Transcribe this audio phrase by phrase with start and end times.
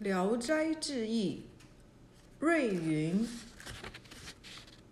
[0.04, 1.46] 《聊斋志异》
[2.38, 3.26] 瑞云。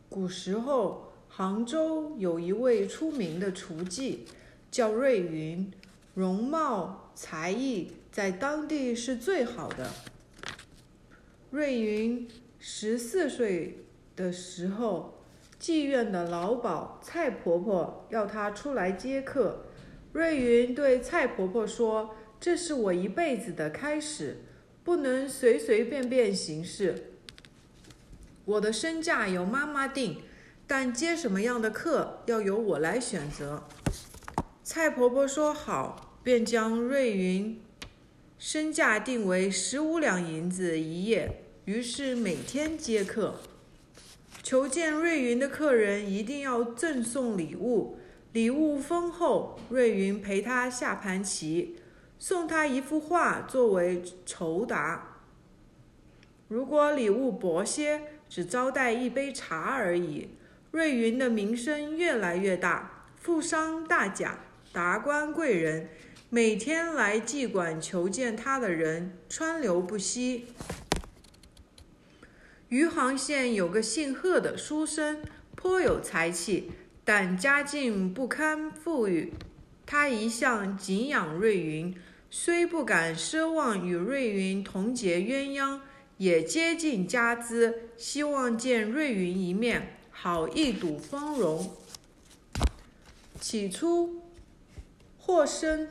[0.09, 4.21] 古时候，杭州有一位出名的厨妓，
[4.71, 5.71] 叫瑞云，
[6.15, 9.91] 容貌才艺在当地是最好的。
[11.51, 12.27] 瑞云
[12.59, 13.85] 十四岁
[14.17, 15.19] 的时候，
[15.61, 19.67] 妓院的老鸨蔡婆婆要她出来接客。
[20.15, 24.39] 瑞云对蔡婆婆说：“这是我一辈子的开始。”
[24.85, 27.13] 不能随随便便行事。
[28.45, 30.21] 我的身价由妈妈定，
[30.67, 33.65] 但接什么样的客要由我来选择。
[34.63, 37.59] 蔡婆婆说好，便将瑞云
[38.39, 41.41] 身价定为十五两银子一夜。
[41.65, 43.41] 于是每天接客，
[44.43, 47.97] 求见瑞云的客人一定要赠送礼物，
[48.33, 49.59] 礼物丰厚。
[49.71, 51.77] 瑞云陪他下盘棋。
[52.19, 55.21] 送他一幅画作为酬答。
[56.49, 60.31] 如果礼物薄些，只招待一杯茶而已。
[60.71, 64.39] 瑞云的名声越来越大，富商大贾、
[64.73, 65.89] 达官贵人
[66.31, 70.49] 每天来妓馆求见他的人川流不息。
[72.69, 75.23] 余杭县有个姓贺的书生，
[75.55, 76.73] 颇有才气，
[77.05, 79.33] 但家境不堪富裕。
[79.95, 81.95] 他一向敬仰瑞云。
[82.29, 85.79] 虽不敢奢望与瑞云同结鸳鸯，
[86.17, 91.77] 也接近家资，希望见瑞云一面，好一睹芳容。
[93.41, 94.21] 起初，
[95.17, 95.89] 贺生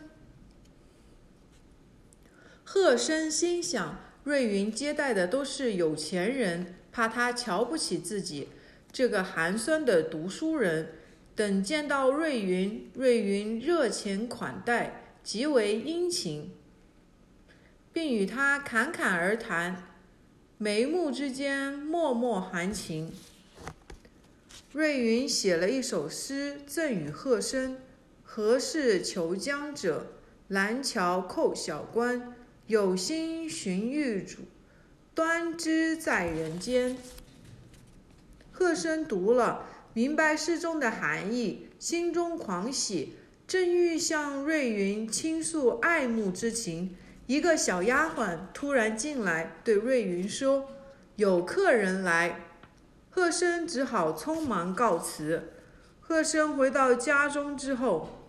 [2.65, 8.49] 贺生心想，瑞云接待的都是有钱人，怕他瞧不起自己
[8.91, 10.95] 这个寒酸的读书人。
[11.35, 14.99] 等见到瑞云，瑞云热情款待。
[15.23, 16.51] 极为殷勤，
[17.93, 19.81] 并与他侃侃而谈，
[20.57, 23.13] 眉目之间脉脉含情。
[24.73, 27.77] 瑞云写了一首诗赠与贺生
[28.21, 30.07] ：“何事求江者？
[30.49, 32.35] 蓝桥扣小关。
[32.67, 34.39] 有心寻玉主，
[35.15, 36.97] 端知在人间。”
[38.51, 43.15] 贺生读了，明白诗中的含义，心中狂喜。
[43.45, 46.95] 正欲向瑞云倾诉爱慕之情，
[47.27, 50.69] 一个小丫鬟突然进来，对瑞云说
[51.17, 52.39] ：“有客人来。”
[53.11, 55.51] 贺生只好匆忙告辞。
[55.99, 58.23] 贺生回到家中之后，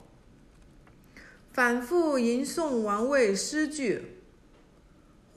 [1.53, 4.19] 反复吟诵王位诗句，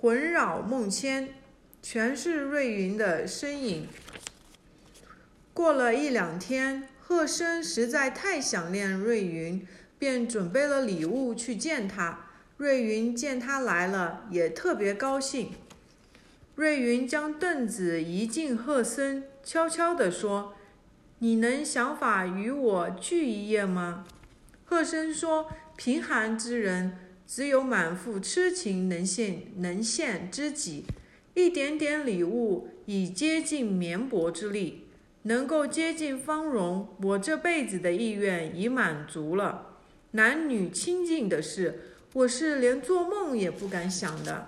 [0.02, 1.36] 魂扰梦牵，
[1.82, 3.88] 全是瑞云的身影。
[5.58, 6.88] 过了一两天。
[7.00, 9.66] 贺生实在太想念瑞云，
[9.98, 12.28] 便准备了礼物去见他。
[12.58, 15.54] 瑞云见他来了，也特别高兴。
[16.54, 20.54] 瑞云将凳子移进贺生，悄悄地说
[21.20, 24.06] ：“你能想法与我聚一夜吗？”
[24.64, 30.86] 贺生说：“贫寒之人，只有满腹痴情能献能献知己，
[31.34, 34.84] 一点点礼物已接近绵薄之力。”
[35.28, 39.78] 能够接近芳容，我这辈子的意愿已满足了。
[40.12, 41.82] 男女亲近的事，
[42.14, 44.48] 我是连做梦也不敢想的。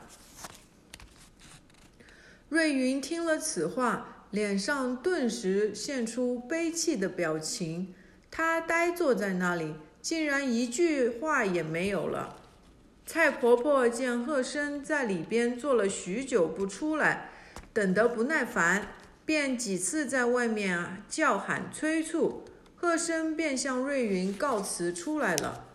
[2.47, 7.93] 瑞云听了此话，脸上顿时现出悲戚的表情。
[8.31, 12.37] 她呆坐在那里，竟然一句话也没有了。
[13.05, 17.31] 蔡婆婆见贺生在里边坐了许久不出来，
[17.73, 18.87] 等得不耐烦。
[19.29, 22.45] 便几次在外面叫喊催促，
[22.75, 25.67] 贺生便向瑞云告辞出来了。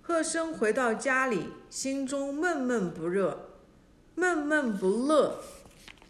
[0.00, 3.50] 贺生回到家里，心中闷闷不热，
[4.14, 5.42] 闷闷不乐，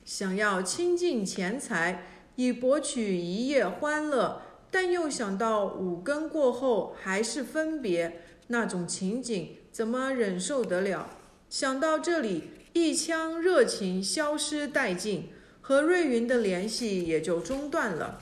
[0.04, 2.04] 想要倾尽钱财
[2.36, 11.10] 以博取一夜欢乐，但又想到五更过后还是分别，那种情景怎么忍受得了？
[11.50, 15.30] 想到这里，一腔热情消失殆尽。
[15.68, 18.20] 和瑞云的联系也就中断了。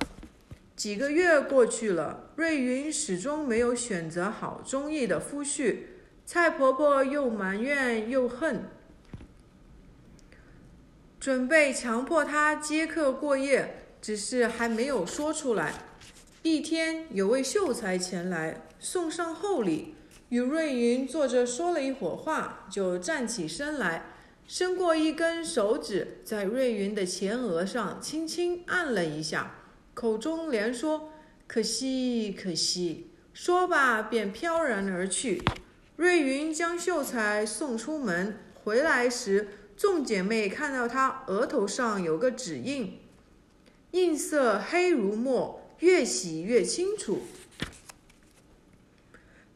[0.75, 5.81] 几个月过去了，瑞云始终没有选择好中意的夫婿。
[6.25, 8.64] 蔡婆婆又埋怨又恨，
[11.20, 15.75] 准备强迫她接客过夜，只是还没有说出来。
[16.41, 19.94] 一天，有位秀才前来送上厚礼，
[20.31, 24.13] 与瑞云坐着说了一会儿话，就站起身来。
[24.46, 29.55] 伸过一根手指，在瑞云的前额上轻轻按了一下，
[29.94, 31.12] 口中连说
[31.49, 35.43] ：“可惜，可惜。”说罢便飘然而去。
[35.96, 43.00] 瑞云将秀才送出门，回来时众姐妹看到她额头上有个指印，
[43.91, 47.23] 印色黑如墨，越洗越清楚。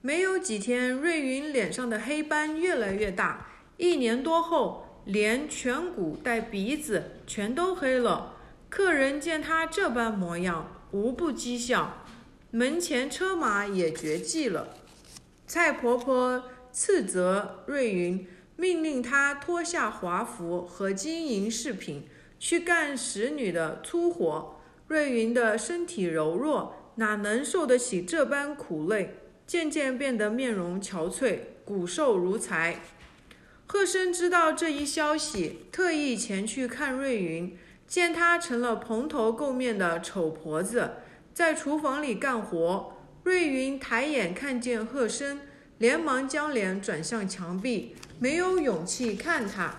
[0.01, 3.47] 没有几天，瑞云脸上的黑斑越来越大，
[3.79, 8.35] 一年多后，连颧骨带鼻子全都黑了。
[8.69, 12.05] 客人见她这般模样，无不讥笑。
[12.51, 14.75] 门前车马也绝迹了。
[15.47, 16.43] 蔡婆婆
[16.73, 18.27] 斥责瑞云，
[18.57, 22.09] 命令她脱下华服和金银饰品，
[22.41, 24.57] 去干使女的粗活。
[24.89, 29.15] 瑞云的身体柔弱，哪能受得起这般苦累？
[29.47, 32.81] 渐渐变得面容憔悴，骨瘦如柴。
[33.71, 37.55] 贺生知道这一消息，特意前去看瑞云，
[37.87, 40.93] 见她成了蓬头垢面的丑婆子，
[41.35, 42.97] 在厨房里干活。
[43.25, 45.43] 瑞云抬眼看见贺生，
[45.77, 49.75] 连忙将脸转向墙壁，没有勇气看他。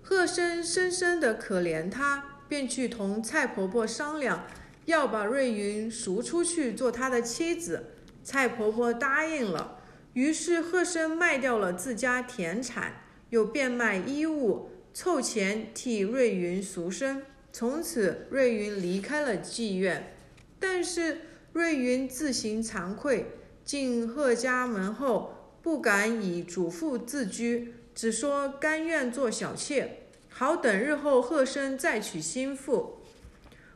[0.00, 4.46] 贺生深深的可怜她，便去同蔡婆婆商量。
[4.84, 7.86] 要把瑞云赎出去做他的妻子，
[8.22, 9.80] 蔡婆婆答应了。
[10.16, 17.22] 于是贺生卖掉了自家田产，又变卖衣物，凑钱替瑞云赎身。
[17.52, 20.14] 从此，瑞云离开了妓院。
[20.58, 21.18] 但是
[21.52, 23.26] 瑞云自行惭愧，
[23.62, 33.02] 进贺家门后不敢以主妇自居，只说甘愿做小妾，好等日后贺生再娶新妇。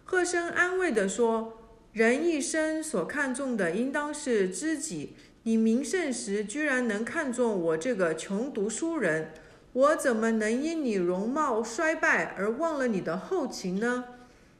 [0.04, 1.58] 贺生安慰地说
[1.92, 5.16] ：“人一生所看重的，应当是知己。
[5.44, 9.32] 你名盛时，居然能看中我这个穷读书人，
[9.72, 14.04] 我怎么能因你容貌衰败而忘了你的厚情呢？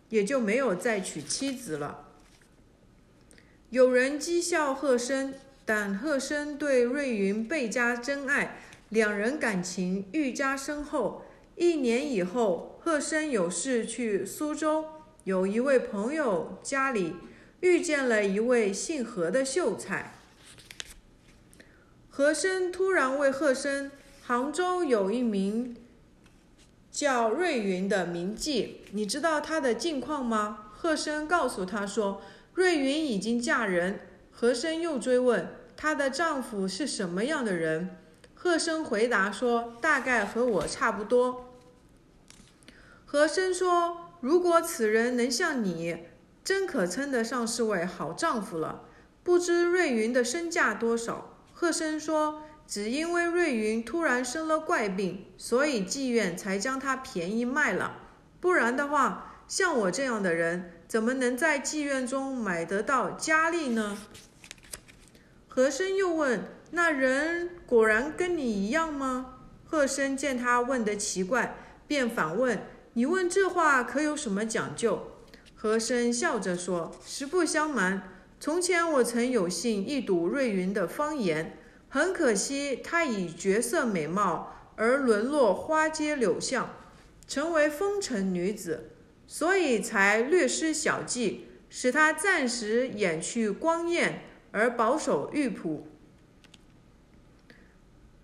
[0.09, 2.09] 也就没有再娶妻子了。”
[3.71, 5.35] 有人讥笑贺生，
[5.65, 8.57] 但贺生对瑞云倍加珍爱，
[8.89, 11.25] 两人感情愈加深厚。
[11.57, 14.87] 一年以后，贺生有事去苏州。
[15.25, 17.15] 有一位朋友家里
[17.61, 20.15] 遇见了一位姓何的秀才，
[22.21, 23.91] 和珅突然问贺生
[24.23, 25.75] ：“杭州有一名
[26.93, 32.21] 叫瑞云的名妓，你知道她的近况吗？”贺生告诉他说
[32.53, 34.01] ：“瑞云已经嫁人。”
[34.31, 37.97] 和珅又追问：“她的丈夫是什么样的人？”
[38.37, 41.55] 贺生回答说：“大概和我差不多。”
[43.07, 44.09] 和珅说。
[44.21, 45.97] 如果此人能像你，
[46.45, 48.83] 真可称得上是位好丈夫了。
[49.23, 51.30] 不知瑞云的身价多少？
[51.61, 57.99] 贺生说，只因为瑞云突然生了怪病，所以妓院才将她便宜卖了。
[58.41, 63.99] 不然的话，像我这样的人，怎么能在妓院中买得到佳丽呢？
[65.49, 71.55] 和珅又问：“那人果然跟你一样吗？”贺生见他问得奇怪，
[71.87, 72.59] 便反问。
[72.95, 75.09] 你问这话可有什么讲究？
[75.55, 81.59] 和珅笑着说：“实不相瞒，从前我曾有幸一睹瑞云的芳颜，
[81.91, 86.75] 很可惜她以绝色美貌而沦落花街柳巷，
[87.29, 88.93] 成为风尘女子，
[89.27, 94.23] 所以才略施小计，使她暂时掩去光艳，
[94.53, 95.87] 而保守玉朴，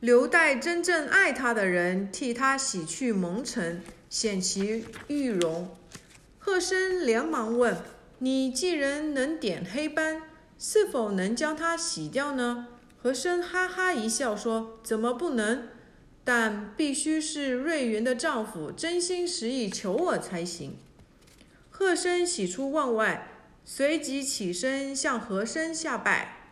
[0.01, 5.77] 留待真正爱她的人替她洗去蒙尘。”显其玉容，
[6.39, 7.77] 贺生连忙问
[8.19, 10.23] ：“你既然能点黑斑，
[10.59, 12.69] 是否能将它洗掉呢？”
[13.03, 15.69] 和珅哈哈一笑说：“怎么不能？
[16.25, 20.77] 但必须是瑞云的丈夫真心实意求我才行。”
[21.71, 23.29] 贺生喜出望外，
[23.65, 26.51] 随即起身向和珅下拜，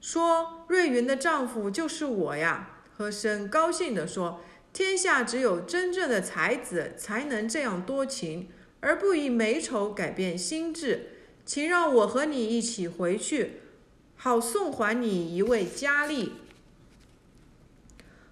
[0.00, 4.40] 说：“瑞云的丈夫就是我呀！”和珅高兴地说。
[4.70, 11.10] 天下只有真正的才子才能这样多情，而不以美丑改变心智。
[11.44, 13.60] 请让我和你一起回去，
[14.16, 16.32] 好送还你一位佳丽。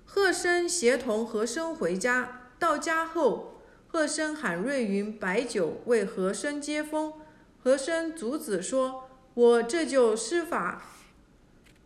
[0.05, 7.15] 贺生协同和珅回家，到家后，贺生喊瑞云摆酒为和珅接风。
[7.63, 10.83] 和珅阻止说：“我这就施法，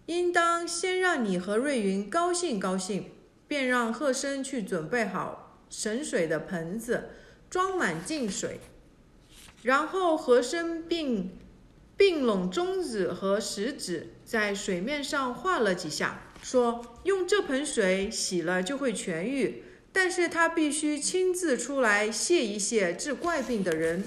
[0.06, 3.12] 应当先让你和瑞云高兴高兴。”
[3.46, 7.10] 便让贺生去准备好神水的盆子，
[7.50, 8.60] 装满净水，
[9.62, 11.36] 然后和珅并
[11.96, 24.04] 并拢中指和食指，在水面上画了几下，说：“用这盆水洗了就会痊愈，但是他必须亲自出来谢一谢治怪病的人。”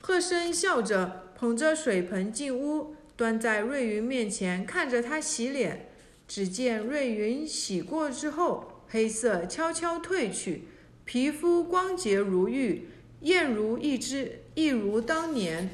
[0.00, 5.88] 贺生笑着捧着水盆进屋，端在瑞云面前，看着他洗脸。
[6.28, 10.64] 只见瑞云洗过之后，黑色悄悄褪去，
[11.12, 12.88] 皮肤光洁如玉，
[13.20, 15.68] 艳如一只，一如当年，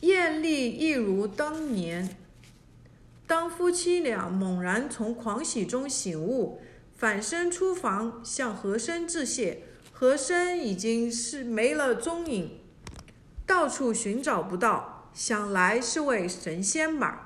[0.00, 2.16] 艳丽一如当年。
[3.28, 6.60] 当夫妻俩猛然从狂喜中醒悟，
[6.96, 12.58] 反身出房向和珅致谢，和珅已经是没了踪影，
[13.46, 17.23] 到处寻找不到，想来是位神仙吧。